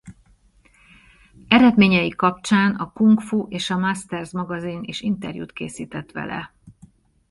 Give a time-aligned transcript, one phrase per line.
[1.47, 6.53] Eredményei kapcsán a Kung Fu és a Masters magazin is interjút készített vele.